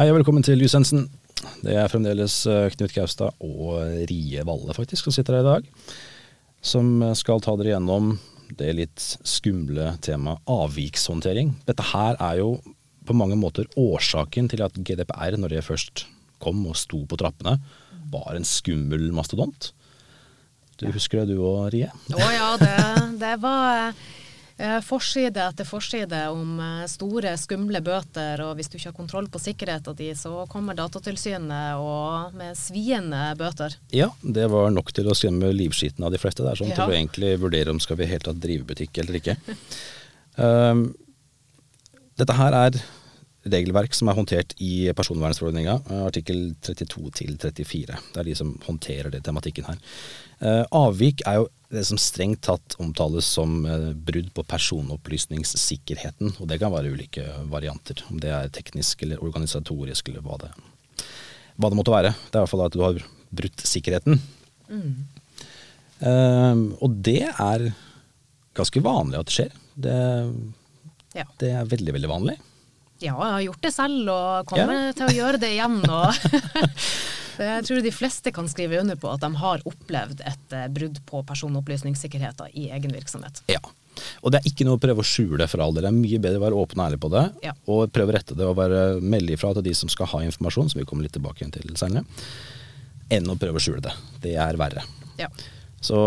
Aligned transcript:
Hei 0.00 0.06
og 0.08 0.14
velkommen 0.16 0.40
til 0.40 0.62
Jusensen. 0.64 1.02
Det 1.60 1.74
er 1.76 1.90
fremdeles 1.92 2.32
eh, 2.48 2.70
Knut 2.72 2.94
Kaustad 2.94 3.34
og 3.44 3.82
Rie 4.08 4.40
Valle 4.48 4.72
faktisk 4.72 5.04
som 5.04 5.12
sitter 5.12 5.36
her 5.36 5.42
i 5.42 5.48
dag. 5.50 5.66
Som 6.64 7.02
skal 7.20 7.42
ta 7.44 7.52
dere 7.60 7.74
gjennom 7.74 8.14
det 8.56 8.70
litt 8.78 9.04
skumle 9.28 9.90
temaet 10.00 10.40
avvikshåndtering. 10.48 11.52
Dette 11.68 11.84
her 11.90 12.16
er 12.16 12.38
jo 12.38 12.54
på 13.04 13.18
mange 13.20 13.36
måter 13.36 13.68
årsaken 13.76 14.48
til 14.48 14.64
at 14.64 14.80
GDPR, 14.80 15.36
når 15.36 15.52
det 15.58 15.66
først 15.68 16.06
kom 16.40 16.64
og 16.64 16.80
sto 16.80 17.02
på 17.04 17.20
trappene, 17.20 17.58
var 18.08 18.32
en 18.32 18.48
skummel 18.48 19.10
mastodont. 19.12 19.74
Du 20.80 20.88
husker 20.96 21.26
det 21.26 21.36
du 21.36 21.44
og 21.44 21.74
Rie? 21.76 21.92
Å 21.92 22.32
ja, 22.38 22.48
det, 22.56 22.74
det 23.20 23.36
var 23.44 23.90
eh, 23.90 24.04
forside 24.84 25.40
etter 25.40 25.64
forside 25.68 26.18
om 26.32 26.58
eh, 26.60 26.84
store, 26.90 27.32
skumle 27.40 27.80
bøter. 27.84 28.42
Og 28.44 28.54
hvis 28.58 28.68
du 28.68 28.76
ikke 28.78 28.90
har 28.90 28.96
kontroll 28.96 29.28
på 29.32 29.40
sikkerheten 29.42 29.96
din, 29.98 30.18
så 30.18 30.44
kommer 30.50 30.76
Datatilsynet 30.78 31.80
og 31.80 32.36
med 32.36 32.58
sviende 32.58 33.22
bøter. 33.40 33.76
Ja, 33.96 34.10
det 34.20 34.48
var 34.52 34.70
nok 34.74 34.92
til 34.96 35.10
å 35.10 35.16
skremme 35.16 35.52
livskiten 35.56 36.04
av 36.04 36.12
de 36.14 36.20
fleste. 36.20 36.44
Det 36.44 36.52
er 36.52 36.62
sånn 36.62 36.72
Ja. 36.74 36.80
til 36.82 36.92
å 36.92 36.96
egentlig 36.96 37.34
vurdere 37.40 37.70
om 37.70 37.80
skal 37.80 37.96
vi 37.96 38.10
helt 38.10 38.24
tatt 38.28 38.40
drive 38.40 38.68
butikk 38.68 38.98
eller 38.98 39.20
ikke. 39.20 39.36
Um, 40.36 40.90
dette 42.20 42.36
her 42.36 42.52
er 42.66 42.82
regelverk 43.50 43.94
som 43.96 44.10
er 44.10 44.18
håndtert 44.18 44.52
i 44.60 44.90
personvernforordninga, 44.96 45.78
eh, 45.88 46.02
artikkel 46.04 46.54
32 46.60 47.10
til 47.16 47.38
34. 47.38 47.96
Det 48.12 48.20
er 48.20 48.28
de 48.28 48.34
som 48.36 48.52
håndterer 48.66 49.10
det 49.10 49.22
tematikken 49.24 49.64
her. 49.64 49.78
Eh, 50.40 50.64
avvik 50.70 51.24
er 51.26 51.40
jo 51.40 51.48
det 51.70 51.84
som 51.86 51.98
strengt 52.02 52.40
tatt 52.42 52.74
omtales 52.82 53.28
som 53.30 53.60
eh, 53.66 53.90
brudd 53.94 54.32
på 54.34 54.42
personopplysningssikkerheten, 54.50 56.32
og 56.40 56.48
det 56.50 56.58
kan 56.62 56.72
være 56.74 56.90
ulike 56.90 57.22
varianter. 57.52 58.02
Om 58.10 58.18
det 58.22 58.32
er 58.34 58.50
teknisk 58.54 59.04
eller 59.06 59.22
organisatorisk 59.22 60.10
eller 60.10 60.24
hva 60.26 60.38
det, 60.42 60.50
hva 61.56 61.70
det 61.70 61.78
måtte 61.78 61.94
være. 61.94 62.10
Det 62.26 62.34
er 62.34 62.40
i 62.40 62.44
hvert 62.44 62.54
fall 62.54 62.66
at 62.66 62.74
du 62.74 62.82
har 62.82 62.98
brutt 63.30 63.62
sikkerheten. 63.70 64.18
Eh, 66.00 66.62
og 66.80 66.98
det 67.06 67.20
er 67.30 67.68
ganske 68.56 68.82
vanlig 68.84 69.20
at 69.20 69.30
det 69.30 69.36
skjer. 69.38 69.58
Det, 69.80 69.96
Ja. 71.14 71.24
det 71.38 71.50
er 71.54 71.64
veldig, 71.70 71.92
veldig 71.96 72.10
vanlig. 72.10 72.36
Ja, 73.00 73.14
jeg 73.14 73.32
har 73.32 73.44
gjort 73.46 73.62
det 73.64 73.72
selv 73.72 74.10
og 74.12 74.46
kommer 74.50 74.90
til 74.92 75.06
å 75.08 75.14
gjøre 75.14 75.38
det 75.40 75.54
igjen. 75.54 75.78
Og 75.88 76.12
jeg 77.46 77.64
tror 77.68 77.82
de 77.84 77.92
fleste 77.94 78.32
kan 78.34 78.48
skrive 78.50 78.80
under 78.80 78.96
på 79.00 79.10
at 79.12 79.20
de 79.24 79.30
har 79.40 79.62
opplevd 79.68 80.20
et 80.26 80.52
eh, 80.56 80.66
brudd 80.72 80.98
på 81.08 81.22
personopplysningssikkerheten 81.28 82.52
i 82.58 82.68
egen 82.74 82.92
virksomhet. 82.94 83.42
Ja. 83.50 83.60
Og 84.24 84.32
det 84.32 84.40
er 84.40 84.48
ikke 84.48 84.64
noe 84.64 84.78
å 84.78 84.80
prøve 84.82 85.02
å 85.02 85.06
skjule 85.06 85.46
for 85.50 85.60
alle. 85.64 85.82
Det 85.82 85.90
er 85.90 85.96
mye 85.96 86.20
bedre 86.22 86.40
å 86.40 86.44
være 86.46 86.60
åpen 86.62 86.80
og 86.80 86.86
ærlig 86.88 87.00
på 87.02 87.10
det, 87.12 87.24
Ja. 87.44 87.52
og 87.66 87.90
prøve 87.92 88.12
å 88.12 88.16
rette 88.16 88.36
det 88.38 88.46
og 88.46 88.56
være 88.56 89.00
melde 89.02 89.34
ifra 89.36 89.52
til 89.54 89.66
de 89.66 89.74
som 89.74 89.88
skal 89.92 90.06
ha 90.12 90.22
informasjon, 90.24 90.70
som 90.70 90.78
vi 90.80 90.86
kommer 90.88 91.04
litt 91.04 91.12
tilbake 91.16 91.50
til 91.52 91.76
senere, 91.76 92.04
enn 93.10 93.28
å 93.28 93.36
prøve 93.38 93.58
å 93.60 93.64
skjule 93.64 93.82
det. 93.84 93.92
Det 94.22 94.34
er 94.36 94.56
verre. 94.60 94.84
Ja. 95.18 95.28
Så 95.82 95.98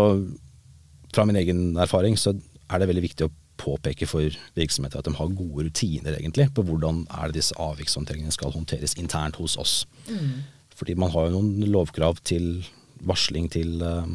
fra 1.14 1.24
min 1.28 1.36
egen 1.38 1.76
erfaring 1.78 2.16
så 2.18 2.34
er 2.70 2.78
det 2.82 2.88
veldig 2.90 3.04
viktig 3.04 3.28
å 3.28 3.32
påpeke 3.60 4.06
for 4.10 4.34
virksomheter 4.56 4.98
at 4.98 5.06
de 5.06 5.14
har 5.14 5.28
gode 5.38 5.68
rutiner 5.68 6.16
egentlig 6.18 6.48
på 6.56 6.64
hvordan 6.66 7.04
er 7.06 7.30
det 7.30 7.38
disse 7.38 7.54
avvikshåndteringene 7.54 8.32
skal 8.34 8.50
håndteres 8.50 8.96
internt 8.98 9.36
hos 9.38 9.54
oss. 9.60 9.74
Fordi 10.74 10.96
man 10.98 11.12
har 11.14 11.28
jo 11.28 11.40
noen 11.40 11.68
lovkrav 11.70 12.18
til 12.26 12.64
varsling 13.04 13.50
til, 13.52 13.76
eh, 13.82 14.14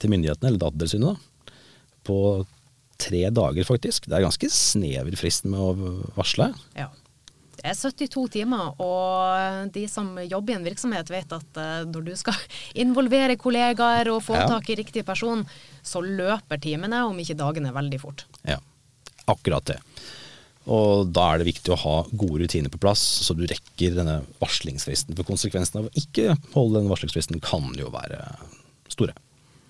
til 0.00 0.10
myndighetene, 0.10 0.48
eller 0.50 0.62
Datatilsynet, 0.64 1.16
da, 1.16 1.52
på 2.04 2.16
tre 3.00 3.26
dager 3.32 3.64
faktisk. 3.68 4.08
Det 4.08 4.16
er 4.18 4.26
ganske 4.26 4.50
snever 4.52 5.14
frist 5.16 5.46
med 5.48 5.60
å 5.60 5.70
varsle. 6.16 6.50
Ja. 6.76 6.88
Det 7.60 7.68
er 7.68 7.76
72 7.76 8.22
timer, 8.32 8.70
og 8.80 9.72
de 9.74 9.82
som 9.92 10.14
jobber 10.24 10.54
i 10.54 10.56
en 10.56 10.64
virksomhet 10.64 11.10
vet 11.12 11.32
at 11.36 11.58
eh, 11.60 11.82
når 11.90 12.06
du 12.06 12.14
skal 12.16 12.38
involvere 12.84 13.36
kollegaer 13.36 14.08
og 14.14 14.22
få 14.24 14.38
Ja. 14.38 14.46
tak 14.48 14.70
i 14.72 14.78
riktig 14.80 15.04
person, 15.04 15.44
så 15.84 16.00
løper 16.00 16.60
timene, 16.60 17.02
om 17.04 17.18
ikke 17.20 17.36
dagene, 17.36 17.72
veldig 17.76 18.00
fort. 18.00 18.24
Ja, 18.48 18.56
akkurat 19.28 19.66
det. 19.74 19.78
Og 20.68 21.08
da 21.14 21.30
er 21.32 21.40
det 21.40 21.48
viktig 21.54 21.72
å 21.72 21.78
ha 21.80 21.94
gode 22.12 22.42
rutiner 22.44 22.68
på 22.72 22.80
plass, 22.82 23.00
så 23.24 23.34
du 23.34 23.46
rekker 23.48 23.96
denne 23.96 24.18
varslingsfristen. 24.42 25.16
For 25.16 25.24
konsekvensen 25.24 25.80
av 25.80 25.88
å 25.88 25.94
ikke 25.96 26.34
holde 26.52 26.78
denne 26.80 26.92
varslingsfristen 26.92 27.40
kan 27.40 27.72
jo 27.78 27.88
være 27.94 28.20
store. 28.92 29.14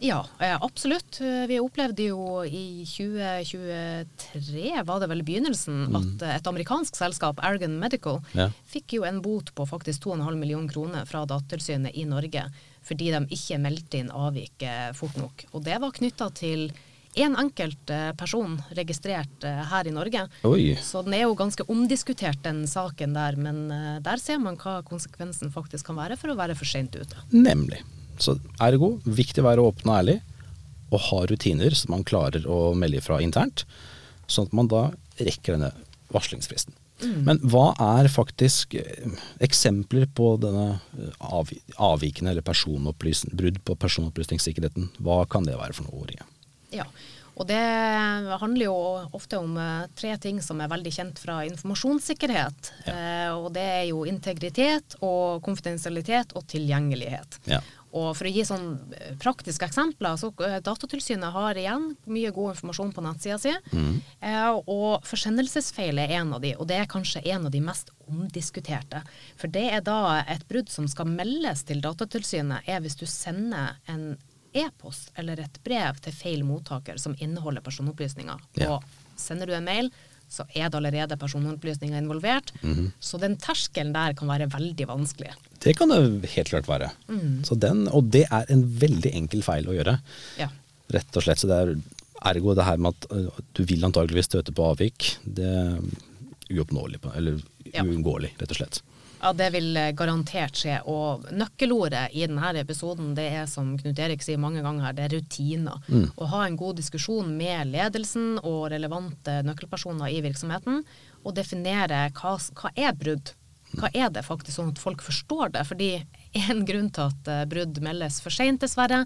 Ja, 0.01 0.23
absolutt. 0.41 1.19
Vi 1.21 1.59
opplevde 1.61 2.07
jo 2.09 2.41
i 2.49 2.87
2023, 2.89 4.83
var 4.89 5.01
det 5.03 5.09
vel 5.11 5.23
begynnelsen, 5.27 5.83
at 5.97 6.23
eh, 6.25 6.37
et 6.39 6.49
amerikansk 6.49 6.97
selskap, 6.97 7.41
Argon 7.45 7.79
Medical, 7.81 8.21
Ja. 8.33 8.49
fikk 8.73 8.97
jo 8.97 9.05
en 9.05 9.21
bot 9.21 9.53
på 9.55 9.67
faktisk 9.69 10.07
2,5 10.07 10.37
millioner 10.41 10.73
kroner 10.73 11.05
fra 11.07 11.27
Datatilsynet 11.27 11.95
i 11.97 12.05
Norge 12.09 12.47
fordi 12.83 13.11
de 13.13 13.21
ikke 13.37 13.59
meldte 13.61 13.99
inn 14.01 14.09
avvik 14.11 14.63
eh, 14.65 14.89
fort 14.97 15.17
nok. 15.21 15.45
Og 15.53 15.63
det 15.67 15.77
var 15.83 15.93
knytta 15.93 16.31
til 16.35 16.71
én 17.15 17.37
enkelt 17.37 17.91
eh, 17.91 18.11
person 18.19 18.57
registrert 18.77 19.45
eh, 19.45 19.63
her 19.71 19.87
i 19.87 19.95
Norge. 19.95 20.27
Oi. 20.47 20.75
Så 20.83 21.03
den 21.07 21.17
er 21.17 21.25
jo 21.27 21.37
ganske 21.39 21.67
omdiskutert, 21.71 22.43
den 22.45 22.63
saken 22.71 23.17
der. 23.17 23.39
Men 23.41 23.63
eh, 23.75 23.97
der 24.05 24.23
ser 24.23 24.41
man 24.43 24.59
hva 24.61 24.81
konsekvensen 24.87 25.53
faktisk 25.55 25.91
kan 25.91 25.99
være 25.99 26.19
for 26.21 26.33
å 26.33 26.39
være 26.39 26.57
for 26.59 26.69
seint 26.71 26.95
ute. 26.95 27.25
Nemlig. 27.35 27.83
Så 28.21 28.37
ergo, 28.63 28.99
viktig 29.05 29.43
å 29.43 29.49
være 29.49 29.65
åpen 29.65 29.91
og 29.91 29.97
ærlig, 29.97 30.19
og 30.91 31.07
ha 31.07 31.23
rutiner 31.31 31.75
som 31.79 31.95
man 31.95 32.05
klarer 32.07 32.45
å 32.51 32.75
melde 32.79 33.01
ifra 33.01 33.21
internt, 33.23 33.65
sånn 34.31 34.51
at 34.51 34.57
man 34.59 34.69
da 34.71 34.89
rekker 35.21 35.57
denne 35.57 35.73
varslingsfristen. 36.13 36.77
Men 37.25 37.39
hva 37.49 37.71
er 37.81 38.11
faktisk 38.13 38.75
eksempler 39.41 40.05
på 40.13 40.35
denne 40.43 40.83
avvikende 41.25 42.35
eller 42.35 42.45
personopplysning, 42.45 43.33
brudd 43.41 43.63
på 43.65 43.79
personopplysningssikkerheten? 43.81 44.91
Hva 45.01 45.23
kan 45.31 45.49
det 45.49 45.57
være 45.57 45.79
for 45.79 45.89
noe, 45.89 46.05
Rie? 46.11 46.27
Ja, 46.75 46.87
og 47.41 47.47
det 47.49 47.61
handler 48.43 48.67
jo 48.67 48.77
ofte 49.17 49.39
om 49.41 49.57
eh, 49.57 49.89
tre 49.97 50.13
ting 50.21 50.43
som 50.45 50.61
er 50.61 50.71
veldig 50.71 50.93
kjent 50.93 51.21
fra 51.23 51.41
informasjonssikkerhet. 51.49 52.73
Eh, 52.91 53.31
og 53.33 53.53
det 53.57 53.67
er 53.79 53.85
jo 53.89 54.03
integritet 54.09 54.99
og 55.01 55.41
konfidensialitet 55.47 56.35
og 56.37 56.45
tilgjengelighet. 56.51 57.41
Ja. 57.49 57.63
Og 57.97 58.13
for 58.15 58.29
å 58.29 58.31
gi 58.31 58.45
sånn 58.47 58.69
eh, 58.95 59.15
praktiske 59.23 59.67
eksempler, 59.67 60.19
så 60.21 60.31
eh, 60.47 60.59
Datatilsynet 60.67 61.35
har 61.35 61.59
igjen 61.59 61.89
mye 62.13 62.31
god 62.35 62.55
informasjon 62.55 62.93
på 62.95 63.05
nettsida 63.07 63.39
si. 63.43 63.55
Eh, 64.21 64.51
og 64.61 65.07
forsendelsesfeil 65.09 65.99
er 66.03 66.19
en 66.21 66.37
av 66.37 66.45
de, 66.45 66.55
og 66.59 66.69
det 66.71 66.79
er 66.83 66.91
kanskje 66.91 67.25
en 67.33 67.49
av 67.49 67.55
de 67.55 67.63
mest 67.65 67.91
omdiskuterte. 68.11 69.03
For 69.41 69.51
det 69.51 69.67
er 69.75 69.87
da 69.87 70.21
et 70.23 70.47
brudd 70.51 70.71
som 70.71 70.87
skal 70.91 71.11
meldes 71.11 71.65
til 71.67 71.83
Datatilsynet, 71.83 72.69
er 72.69 72.85
hvis 72.85 72.99
du 73.01 73.07
sender 73.11 73.81
en 73.91 74.13
e-post 74.57 75.13
eller 75.21 75.41
et 75.45 75.59
brev 75.65 75.99
til 76.05 76.15
feil 76.15 76.45
mottaker 76.47 76.99
som 76.99 77.17
inneholder 77.19 77.65
personopplysninger. 77.65 78.41
Ja. 78.61 78.77
Og 78.77 79.21
sender 79.21 79.51
du 79.51 79.55
en 79.57 79.67
mail, 79.67 79.91
så 80.31 80.45
er 80.55 80.71
det 80.71 80.79
allerede 80.79 81.17
personopplysninger 81.19 81.99
involvert. 81.99 82.53
Så 83.03 83.19
den 83.19 83.35
terskelen 83.43 83.93
der 83.95 84.15
kan 84.19 84.31
være 84.31 84.47
veldig 84.53 84.87
vanskelig. 84.87 85.33
Det 85.61 85.75
kan 85.79 85.91
det 85.91 86.31
helt 86.37 86.53
klart 86.53 86.69
være. 86.71 86.91
Så 87.47 87.59
den, 87.59 87.89
og 87.89 88.13
det 88.15 88.29
er 88.31 88.47
en 88.49 88.63
veldig 88.63 89.11
enkel 89.19 89.43
feil 89.43 89.67
å 89.69 89.75
gjøre. 89.75 89.97
Ja. 90.39 90.47
Rett 90.95 91.19
og 91.19 91.27
slett. 91.27 91.43
Så 91.43 91.51
det 91.51 91.59
er 91.59 91.75
ergo 92.31 92.55
det 92.55 92.67
her 92.67 92.79
med 92.79 92.95
at 92.95 93.11
øh, 93.17 93.43
du 93.59 93.65
vil 93.67 93.85
antageligvis 93.87 94.31
støte 94.31 94.55
på 94.55 94.71
avvik. 94.71 95.17
Det 95.25 95.47
er 95.47 95.83
uoppnåelig, 96.51 97.03
eller 97.15 97.43
uunngåelig, 97.75 98.35
rett 98.41 98.55
og 98.55 98.59
slett. 98.59 98.81
Ja, 99.21 99.33
det 99.37 99.51
vil 99.53 99.77
garantert 99.99 100.57
skje. 100.57 100.79
Og 100.89 101.27
nøkkelordet 101.37 102.15
i 102.17 102.25
denne 102.25 102.53
episoden 102.61 103.13
det 103.17 103.27
er 103.43 103.51
som 103.51 103.75
Knut 103.79 103.99
Erik 104.01 104.25
sier 104.25 104.41
mange 104.41 104.63
ganger 104.65 104.87
her, 104.89 104.97
det 104.97 105.05
er 105.09 105.17
rutiner. 105.19 105.83
Å 106.17 106.31
ha 106.33 106.47
en 106.47 106.57
god 106.61 106.81
diskusjon 106.81 107.29
med 107.37 107.69
ledelsen 107.75 108.39
og 108.41 108.71
relevante 108.73 109.41
nøkkelpersoner 109.45 110.09
i 110.09 110.23
virksomheten, 110.25 110.81
og 111.25 111.37
definere 111.37 112.07
hva, 112.17 112.39
hva 112.57 112.73
er 112.77 112.97
brudd. 112.97 113.35
Hva 113.79 113.91
er 113.95 114.09
det 114.11 114.25
faktisk, 114.27 114.57
sånn 114.57 114.73
at 114.73 114.81
folk 114.83 115.03
forstår 115.05 115.53
det? 115.55 115.63
Fordi 115.69 115.91
en 116.49 116.65
grunn 116.67 116.91
til 116.91 117.13
at 117.13 117.31
eh, 117.31 117.45
brudd 117.51 117.79
meldes 117.85 118.19
for 118.25 118.35
seint, 118.35 118.61
dessverre, 118.65 119.05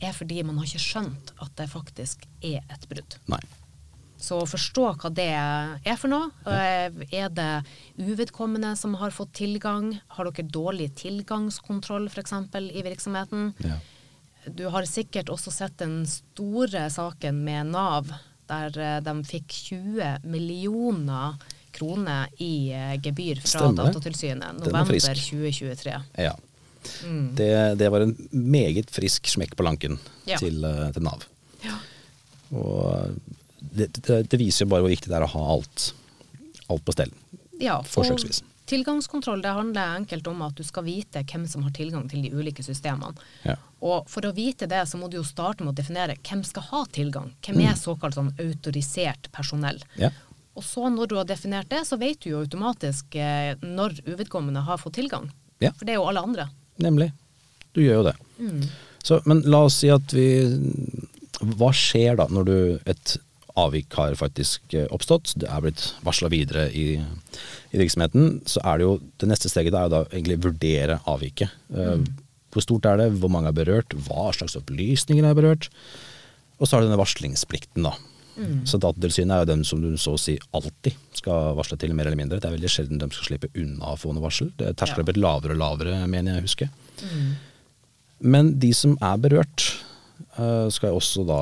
er 0.00 0.16
fordi 0.16 0.42
man 0.46 0.56
har 0.60 0.68
ikke 0.68 0.86
skjønt 0.86 1.34
at 1.36 1.52
det 1.58 1.68
faktisk 1.72 2.24
er 2.40 2.62
et 2.72 2.88
brudd. 2.88 3.18
Nei. 3.32 3.42
Så 4.18 4.38
å 4.40 4.46
forstå 4.48 4.84
hva 5.02 5.10
det 5.12 5.26
er 5.36 5.96
for 6.00 6.08
noe. 6.08 6.30
Eh, 6.48 6.88
Er 7.12 7.28
det 7.28 7.64
uvedkommende 8.00 8.74
som 8.76 8.94
har 9.00 9.10
fått 9.12 9.34
tilgang? 9.36 9.98
Har 10.16 10.30
dere 10.30 10.46
dårlig 10.48 10.94
tilgangskontroll 10.96 12.08
f.eks. 12.08 12.32
i 12.72 12.82
virksomheten? 12.86 13.52
Ja. 13.64 13.76
Du 14.48 14.64
har 14.70 14.86
sikkert 14.88 15.28
også 15.28 15.50
sett 15.52 15.76
den 15.78 16.04
store 16.06 16.86
saken 16.90 17.42
med 17.44 17.72
Nav, 17.74 18.08
der 18.48 18.78
eh, 18.78 19.00
de 19.04 19.14
fikk 19.26 19.52
20 19.52 20.24
millioner 20.24 21.34
kroner 21.76 22.28
i 22.40 22.70
eh, 22.72 22.94
gebyr 23.02 23.42
fra 23.42 23.66
Stemmer. 23.66 23.90
Datatilsynet 23.92 24.48
er 24.48 24.60
november 24.62 24.96
2023. 24.96 25.96
Ja. 26.24 26.32
Det, 27.36 27.50
det 27.80 27.88
var 27.90 28.04
en 28.06 28.12
meget 28.30 28.88
frisk 28.94 29.26
smekk 29.28 29.56
på 29.58 29.64
lanken 29.66 29.98
Ja. 30.24 30.38
til, 30.38 30.62
til 30.94 31.02
Nav. 31.04 31.24
Ja. 31.66 31.74
Og 32.54 33.16
det, 33.60 33.88
det, 34.02 34.22
det 34.30 34.40
viser 34.40 34.66
jo 34.66 34.72
bare 34.72 34.84
hvor 34.86 34.92
viktig 34.92 35.10
det 35.10 35.16
er 35.18 35.26
å 35.26 35.32
ha 35.32 35.46
alt, 35.56 35.88
alt 36.66 36.84
på 36.84 36.94
stell. 36.96 37.14
Ja, 37.62 37.80
Forsøksvis. 37.86 38.42
Tilgangskontroll 38.66 39.42
det 39.42 39.52
handler 39.54 39.94
enkelt 39.94 40.26
om 40.26 40.40
at 40.42 40.56
du 40.58 40.64
skal 40.66 40.82
vite 40.88 41.22
hvem 41.22 41.44
som 41.46 41.62
har 41.62 41.74
tilgang 41.76 42.08
til 42.10 42.24
de 42.24 42.32
ulike 42.34 42.64
systemene. 42.66 43.14
Ja. 43.46 43.54
Og 43.86 44.08
for 44.10 44.26
å 44.26 44.32
vite 44.34 44.66
det, 44.66 44.80
så 44.90 44.98
må 44.98 45.06
du 45.10 45.20
jo 45.20 45.26
starte 45.26 45.62
med 45.62 45.70
å 45.70 45.78
definere 45.78 46.16
hvem 46.18 46.42
skal 46.44 46.66
ha 46.72 46.80
tilgang. 46.90 47.30
Hvem 47.46 47.60
er 47.62 47.76
såkalt 47.78 48.18
sånn 48.18 48.32
autorisert 48.42 49.30
personell. 49.36 49.78
Ja. 50.00 50.10
Og 50.56 50.64
så 50.64 50.88
når 50.90 51.12
du 51.12 51.14
har 51.20 51.28
definert 51.28 51.70
det, 51.70 51.84
så 51.86 51.98
vet 52.00 52.18
du 52.24 52.32
jo 52.32 52.42
automatisk 52.42 53.14
eh, 53.20 53.54
når 53.62 54.00
uvedkommende 54.08 54.64
har 54.66 54.80
fått 54.82 54.96
tilgang. 54.98 55.30
Ja. 55.62 55.70
For 55.76 55.86
det 55.86 55.94
er 55.94 56.00
jo 56.00 56.08
alle 56.10 56.24
andre. 56.26 56.48
Nemlig. 56.82 57.12
Du 57.76 57.84
gjør 57.84 58.00
jo 58.00 58.06
det. 58.08 58.16
Mm. 58.40 58.62
Så, 59.04 59.20
men 59.28 59.44
la 59.46 59.62
oss 59.68 59.78
si 59.84 59.92
at 59.92 60.10
vi 60.16 60.26
Hva 61.38 61.68
skjer 61.76 62.16
da 62.18 62.26
når 62.32 62.48
du 62.48 62.56
et 62.88 63.18
avvik 63.56 63.94
har 63.98 64.16
faktisk 64.18 64.74
eh, 64.76 64.88
oppstått, 64.94 65.34
det 65.40 65.48
er 65.50 65.64
blitt 65.64 65.86
varsla 66.06 66.30
videre 66.32 66.68
i, 66.70 66.86
i 67.00 67.80
virksomheten, 67.80 68.40
så 68.48 68.62
er 68.64 68.78
det 68.78 68.86
jo 68.86 68.96
det 69.22 69.30
neste 69.30 69.50
steget 69.52 69.76
er 69.76 69.88
jo 69.88 69.94
da 69.94 70.02
egentlig 70.10 70.40
vurdere 70.44 71.00
avviket. 71.08 71.54
Mm. 71.72 72.04
Hvor 72.54 72.64
stort 72.64 72.88
er 72.88 73.00
det, 73.00 73.08
hvor 73.20 73.32
mange 73.32 73.50
er 73.52 73.56
berørt, 73.56 73.96
hva 74.06 74.30
slags 74.36 74.56
opplysninger 74.58 75.26
er 75.26 75.36
berørt. 75.36 75.70
Og 76.56 76.68
så 76.68 76.76
har 76.76 76.84
du 76.84 76.88
denne 76.88 77.00
varslingsplikten, 77.00 77.84
da. 77.84 77.96
Så 78.68 78.76
Datatilsynet 78.80 79.32
er 79.32 79.42
jo 79.42 79.48
den 79.48 79.62
som 79.64 79.80
du 79.80 79.94
så 80.00 80.12
å 80.12 80.20
si 80.20 80.34
alltid 80.56 80.96
skal 81.16 81.54
varsle 81.56 81.78
til, 81.80 81.94
mer 81.96 82.10
eller 82.10 82.20
mindre. 82.20 82.38
Det 82.40 82.50
er 82.50 82.56
veldig 82.58 82.70
sjelden 82.72 83.00
de 83.00 83.08
skal 83.14 83.30
slippe 83.30 83.48
unna 83.56 83.94
å 83.94 84.00
få 84.00 84.12
noe 84.12 84.24
varsel. 84.26 84.50
Det 84.58 84.68
er 84.68 84.76
Terskelen 84.76 85.06
har 85.06 85.08
blitt 85.08 85.22
lavere 85.22 85.56
og 85.56 85.62
lavere, 85.62 86.00
mener 86.10 86.34
jeg 86.34 86.42
å 86.42 86.46
huske. 86.46 86.68
Men 88.20 88.52
de 88.60 88.72
som 88.76 88.96
er 89.04 89.22
berørt, 89.24 89.64
eh, 90.36 90.68
skal 90.72 90.96
også 90.96 91.24
da 91.28 91.40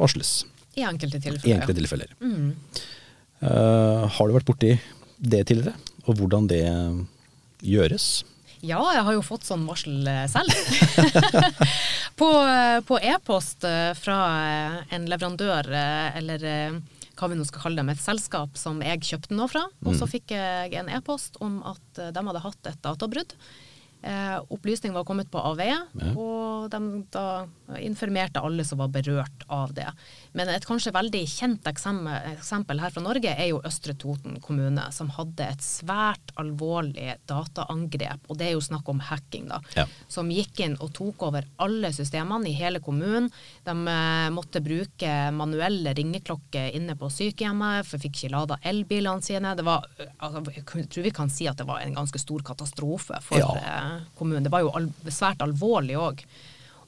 varsles. 0.00 0.44
I 0.76 0.84
enkelte 0.84 1.16
I 1.18 1.24
tilfeller. 1.26 1.56
enkelte 1.56 1.80
tilfeller. 1.80 2.10
Eh, 3.40 4.06
har 4.16 4.28
du 4.28 4.34
vært 4.36 4.48
borti 4.48 4.72
det 5.18 5.42
tidligere, 5.48 5.74
og 6.06 6.16
hvordan 6.20 6.48
det 6.50 6.62
gjøres? 7.64 8.24
Ja, 8.64 8.80
jeg 8.96 9.04
har 9.04 9.12
jo 9.14 9.22
fått 9.24 9.44
sånn 9.46 9.66
varsel 9.68 10.06
eh, 10.08 10.24
selv. 10.32 10.52
på 12.20 12.28
eh, 12.48 13.10
e-post 13.12 13.64
e 13.68 13.74
fra 13.98 14.18
eh, 14.40 14.76
en 14.96 15.06
leverandør, 15.10 15.68
eh, 15.76 16.16
eller 16.20 16.44
eh, 16.48 16.78
hva 17.16 17.28
vi 17.32 17.38
nå 17.38 17.44
skal 17.48 17.62
kalle 17.66 17.80
dem, 17.80 17.92
et 17.92 18.00
selskap 18.02 18.56
som 18.60 18.80
jeg 18.84 19.04
kjøpte 19.12 19.36
noe 19.36 19.48
fra. 19.52 19.66
Og 19.86 19.94
så 19.96 20.08
fikk 20.10 20.34
jeg 20.36 20.74
en 20.80 20.90
e-post 20.92 21.38
om 21.44 21.60
at 21.68 22.00
eh, 22.02 22.10
de 22.16 22.24
hadde 22.30 22.42
hatt 22.44 22.72
et 22.72 22.80
databrudd. 22.84 23.36
Eh, 24.06 24.36
opplysning 24.52 24.92
var 24.96 25.06
kommet 25.08 25.30
på 25.32 25.40
avveie, 25.40 25.78
Ja. 26.00 26.12
og 26.16 26.68
de 26.72 26.80
da 27.14 27.26
informerte 27.82 28.40
alle 28.40 28.64
som 28.64 28.78
var 28.78 28.88
berørt 28.94 29.44
av 29.52 29.72
det. 29.74 29.88
Men 30.32 30.48
et 30.52 30.66
kanskje 30.66 30.92
veldig 30.94 31.22
kjent 31.28 31.66
eksempel, 31.66 32.80
her 32.80 32.90
fra 32.94 33.02
Norge 33.02 33.32
er 33.32 33.48
jo 33.50 33.60
Østre 33.66 33.94
Toten 33.98 34.38
kommune, 34.44 34.84
som 34.92 35.10
hadde 35.16 35.48
et 35.50 35.64
svært 35.64 36.32
alvorlig 36.40 37.16
dataangrep, 37.30 38.26
og 38.28 38.38
det 38.38 38.48
er 38.50 38.54
jo 38.56 38.62
snakk 38.64 38.88
om 38.92 39.00
hacking, 39.00 39.48
da. 39.50 39.60
Ja. 39.76 39.86
Som 40.12 40.30
gikk 40.32 40.60
inn 40.64 40.76
og 40.82 40.92
tok 40.96 41.26
over 41.28 41.46
alle 41.62 41.90
systemene 41.96 42.50
i 42.50 42.56
hele 42.56 42.80
kommunen. 42.84 43.30
De 43.66 43.74
eh, 43.74 44.28
måtte 44.34 44.62
bruke 44.64 45.12
manuelle 45.36 45.94
ringeklokker 45.96 46.74
inne 46.76 46.96
på 46.98 47.10
sykehjemmet, 47.12 47.86
for 47.88 48.02
fikk 48.02 48.16
ikke 48.22 48.32
lada 48.34 48.58
elbilene 48.66 49.24
sine. 49.24 49.54
Det 49.58 49.64
var, 49.66 49.86
eh, 49.98 50.12
altså, 50.18 50.44
jeg 50.54 50.66
tror 50.92 51.02
vi 51.08 51.14
kan 51.16 51.32
si 51.32 51.48
at 51.50 51.58
det 51.60 51.66
var 51.68 51.82
en 51.84 51.96
ganske 51.96 52.20
stor 52.22 52.44
katastrofe 52.46 53.20
for 53.22 53.38
Ja. 53.38 53.54
eh, 53.56 54.00
kommunen. 54.18 54.44
Det 54.44 54.52
var 54.52 54.60
jo 54.60 54.70
al 54.74 54.88
svært 55.10 55.42
alvorlig 55.44 55.96
òg. 55.96 56.22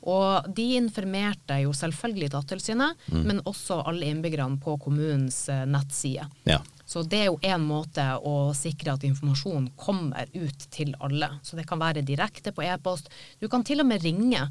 Og 0.03 0.47
de 0.55 0.65
informerte 0.79 1.57
jo 1.65 1.73
selvfølgelig 1.75 2.31
Datatilsynet, 2.31 2.97
men 3.13 3.41
også 3.49 3.81
alle 3.89 4.07
innbyggerne 4.13 4.61
på 4.63 4.77
kommunens 4.81 5.49
eh, 5.49 5.65
nettside. 5.67 6.29
Ja. 6.49 6.61
Så 6.89 7.03
det 7.05 7.19
er 7.21 7.27
jo 7.29 7.39
en 7.45 7.67
måte 7.69 8.05
å 8.25 8.55
sikre 8.57 8.95
at 8.95 9.03
informasjon 9.05 9.71
kommer 9.77 10.31
ut 10.33 10.69
til 10.73 10.95
alle. 11.05 11.29
Så 11.45 11.59
det 11.59 11.67
kan 11.69 11.79
være 11.83 12.01
direkte 12.07 12.53
på 12.57 12.63
e-post. 12.65 13.11
Du 13.43 13.49
kan 13.53 13.65
til 13.67 13.83
og 13.83 13.87
med 13.91 14.03
ringe 14.07 14.47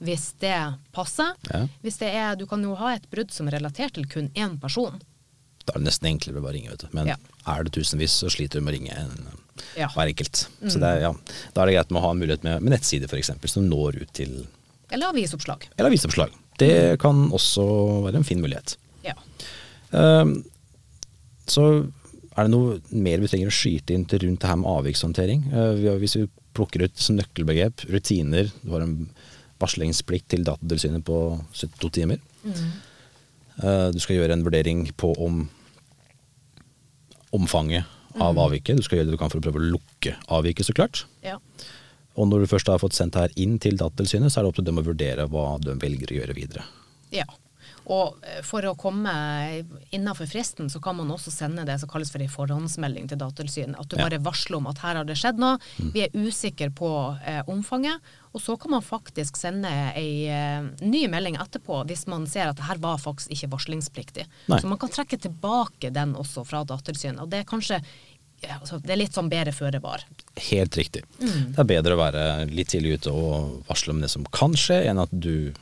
hvis 0.00 0.30
det 0.40 0.54
passer. 0.96 1.34
Ja. 1.50 1.64
Hvis 1.82 1.98
det 2.00 2.12
er, 2.14 2.36
du 2.38 2.46
kan 2.48 2.62
jo 2.64 2.76
ha 2.78 2.94
et 2.94 3.08
brudd 3.10 3.32
som 3.34 3.48
er 3.50 3.58
relatert 3.58 3.96
til 3.98 4.06
kun 4.08 4.30
én 4.38 4.54
person. 4.62 5.00
Da 5.66 5.74
er 5.74 5.82
det 5.82 5.88
nesten 5.90 6.08
enklere 6.12 6.40
å 6.40 6.44
bare 6.46 6.56
ringe, 6.56 6.70
vet 6.72 6.86
du. 6.86 6.94
Men 6.96 7.10
Ja. 7.10 7.16
er 7.52 7.64
det 7.66 7.74
tusenvis, 7.76 8.14
så 8.22 8.30
sliter 8.32 8.60
du 8.60 8.64
med 8.64 8.72
å 8.74 8.78
ringe 8.78 8.94
enn 8.96 9.26
hver 9.76 10.08
enkelt. 10.08 10.46
Så 10.70 10.78
det 10.80 10.88
er, 10.88 11.00
ja, 11.04 11.10
da 11.52 11.62
er 11.62 11.66
det 11.68 11.74
greit 11.76 11.90
med 11.90 12.00
å 12.00 12.04
ha 12.06 12.10
en 12.14 12.22
mulighet 12.22 12.46
med, 12.46 12.62
med 12.62 12.72
nettsider 12.78 13.10
f.eks., 13.10 13.30
som 13.52 13.66
når 13.68 14.00
ut 14.06 14.12
til 14.16 14.46
Eller 14.90 15.12
avisoppslag. 15.12 15.68
Eller 15.76 15.90
avisoppslag. 15.90 16.34
Det 16.60 17.00
kan 17.00 17.28
også 17.32 17.64
være 18.06 18.20
en 18.20 18.26
fin 18.26 18.42
mulighet. 18.42 18.76
Ja. 19.06 19.14
Ehm, 19.96 20.40
så 21.50 21.66
er 22.36 22.46
det 22.46 22.52
noe 22.52 22.78
mer 22.92 23.22
vi 23.22 23.30
trenger 23.30 23.50
å 23.50 23.54
skyte 23.54 23.94
inn 23.94 24.06
til 24.08 24.24
rundt 24.26 24.42
det 24.42 24.50
her 24.50 24.60
med 24.60 24.70
avvikshåndtering. 24.70 25.46
Uh, 25.50 25.96
hvis 26.00 26.16
vi 26.18 26.28
plukker 26.56 26.84
ut 26.86 27.00
som 27.00 27.18
nøkkelbegrep, 27.18 27.86
rutiner, 27.90 28.50
du 28.62 28.74
har 28.74 28.84
en 28.84 28.94
varslingsplikt 29.60 30.30
til 30.32 30.44
Datatilsynet 30.46 31.04
på 31.06 31.16
72 31.52 31.90
timer. 32.00 32.22
Eh, 33.60 33.88
du 33.92 33.98
skal 34.00 34.16
gjøre 34.16 34.36
en 34.38 34.44
vurdering 34.46 34.86
på 34.98 35.12
om 35.20 35.42
omfanget 37.36 37.84
av 38.18 38.38
avviket. 38.40 38.80
Du 38.80 38.86
skal 38.86 39.00
gjøre 39.00 39.10
det 39.10 39.18
du 39.18 39.20
kan 39.20 39.30
for 39.30 39.38
å 39.38 39.44
prøve 39.44 39.60
å 39.60 39.68
lukke 39.76 40.16
avviket, 40.32 40.66
så 40.66 40.76
klart. 40.76 41.04
ja. 41.26 41.38
Og 42.20 42.28
når 42.28 42.44
du 42.44 42.50
først 42.52 42.68
har 42.68 42.80
fått 42.82 42.96
sendt 42.98 43.16
det 43.16 43.22
her 43.26 43.36
inn 43.40 43.56
til 43.62 43.78
Datatilsynet, 43.80 44.28
så 44.32 44.40
er 44.42 44.44
det 44.44 44.52
opp 44.52 44.58
til 44.60 44.68
dem 44.68 44.80
å 44.82 44.86
vurdere 44.90 45.24
hva 45.32 45.46
de 45.64 45.78
velger 45.80 46.12
å 46.12 46.18
gjøre 46.20 46.36
videre. 46.36 46.66
Ja. 47.14 47.24
Og 47.90 48.20
eh, 48.22 48.42
for 48.46 48.62
å 48.68 48.74
komme 48.78 49.10
innenfor 49.90 50.28
fristen, 50.30 50.68
så 50.70 50.78
kan 50.84 50.98
man 50.98 51.10
også 51.10 51.32
sende 51.32 51.64
det 51.66 51.78
som 51.80 51.88
kalles 51.90 52.10
for 52.12 52.22
en 52.22 52.30
forhåndsmelding 52.30 53.08
til 53.10 53.18
Datatilsynet. 53.18 53.78
At 53.80 53.88
du 53.90 53.96
Ja. 53.96 54.04
bare 54.06 54.20
varsler 54.22 54.58
om 54.60 54.68
at 54.70 54.78
her 54.84 55.00
har 55.00 55.08
det 55.08 55.16
skjedd 55.18 55.40
noe, 55.40 55.56
vi 55.94 56.04
er 56.04 56.12
usikre 56.14 56.68
på 56.76 56.90
eh, 57.24 57.40
omfanget. 57.50 57.98
Og 58.36 58.40
så 58.44 58.54
kan 58.60 58.70
man 58.76 58.84
faktisk 58.84 59.40
sende 59.40 59.70
ei 59.98 60.28
eh, 60.30 60.62
ny 60.86 61.06
melding 61.10 61.40
etterpå 61.40 61.80
hvis 61.88 62.04
man 62.06 62.28
ser 62.30 62.52
at 62.52 62.60
det 62.60 62.68
her 62.68 62.78
var 62.78 63.00
faktisk 63.02 63.32
ikke 63.34 63.50
varslingspliktig. 63.56 64.28
Nei. 64.52 64.60
Så 64.60 64.70
man 64.70 64.78
kan 64.78 64.92
trekke 64.92 65.18
tilbake 65.18 65.90
den 65.90 66.14
også 66.14 66.44
fra 66.46 66.62
Datatilsynet. 66.68 67.24
Og 67.24 67.32
det 67.32 67.42
er 67.42 67.48
kanskje 67.50 67.80
ja, 68.40 68.56
altså, 68.60 68.78
det 68.80 68.94
er 68.94 69.00
litt 69.02 69.16
sånn 69.16 69.28
bedre 69.32 69.52
føre 69.52 69.80
var. 69.84 70.04
Helt 70.50 70.76
riktig. 70.78 71.02
Det 71.20 71.60
er 71.60 71.68
bedre 71.68 71.96
å 71.96 72.00
være 72.00 72.24
litt 72.50 72.70
tidlig 72.72 72.98
ute 73.00 73.12
og 73.12 73.60
varsle 73.68 73.94
om 73.94 74.00
det 74.00 74.10
som 74.12 74.24
kan 74.32 74.56
skje, 74.58 74.80
enn 74.90 75.00
at 75.02 75.12
du 75.12 75.52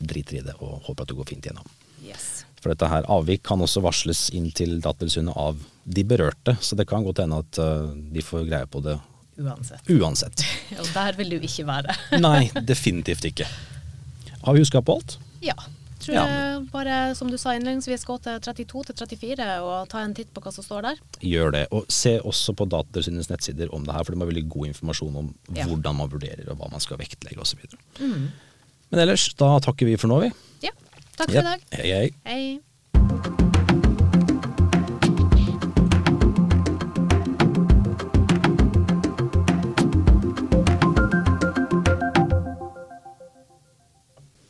driter 0.00 0.38
i 0.38 0.44
det 0.46 0.54
og 0.62 0.86
håper 0.86 1.04
at 1.04 1.10
det 1.12 1.18
går 1.18 1.28
fint 1.28 1.48
gjennom. 1.50 1.66
Yes. 2.06 2.44
For 2.60 2.72
dette 2.72 2.88
her 2.92 3.06
avvik 3.10 3.42
kan 3.48 3.60
også 3.64 3.82
varsles 3.84 4.28
inn 4.36 4.50
til 4.56 4.78
Datatilsynet 4.84 5.36
av 5.36 5.60
de 5.84 6.04
berørte, 6.04 6.56
så 6.60 6.76
det 6.76 6.86
kan 6.88 7.04
godt 7.04 7.22
hende 7.24 7.40
at 7.40 7.60
eh, 7.60 7.90
de 8.14 8.24
får 8.24 8.46
greie 8.48 8.68
på 8.70 8.82
det 8.84 8.98
Uansett. 9.40 9.82
uansett. 9.88 10.44
Og 10.80 10.88
der 10.92 11.16
vil 11.16 11.32
du 11.32 11.38
ikke 11.40 11.64
være. 11.68 11.96
Nei, 12.20 12.50
definitivt 12.68 13.24
ikke. 13.30 13.48
Har 14.44 14.56
vi 14.56 14.62
huska 14.62 14.82
på 14.84 14.98
alt? 15.00 15.16
Ja. 15.44 15.56
Tror 16.00 16.14
Ja. 16.16 16.24
jeg 16.26 16.70
bare, 16.72 17.14
som 17.14 17.28
du 17.30 17.36
sa 17.36 17.50
innledningsvis, 17.54 18.04
gå 18.08 18.16
til 18.24 18.38
32 18.40 18.84
til 18.88 18.94
34 18.96 19.48
og 19.62 19.88
ta 19.92 19.98
en 20.00 20.14
titt 20.16 20.32
på 20.32 20.40
hva 20.40 20.52
som 20.52 20.64
står 20.64 20.82
der. 20.88 20.96
Gjør 21.20 21.52
det. 21.52 21.66
Og 21.76 21.84
se 21.92 22.18
også 22.24 22.54
på 22.56 22.66
Datatilsynets 22.72 23.28
nettsider 23.28 23.68
om 23.74 23.84
det 23.84 23.92
her, 23.94 24.04
for 24.04 24.12
de 24.16 24.18
har 24.22 24.30
veldig 24.32 24.48
god 24.48 24.66
informasjon 24.72 25.16
om 25.16 25.34
Ja. 25.54 25.66
hvordan 25.66 25.96
man 25.96 26.08
vurderer 26.08 26.48
og 26.50 26.56
hva 26.58 26.70
man 26.70 26.80
skal 26.80 26.96
vektlegge 26.96 27.38
osv. 27.40 27.58
Mm. 28.00 28.30
Men 28.90 29.00
ellers, 29.00 29.28
da 29.34 29.58
takker 29.60 29.86
vi 29.86 29.96
for 29.96 30.08
nå, 30.08 30.20
vi. 30.24 30.32
Ja. 30.62 30.70
Takk 31.16 31.28
for 31.30 31.38
i 31.38 31.42
dag. 31.42 31.60
Hei, 31.72 31.90
hei. 31.92 32.10
Hei. 32.24 32.60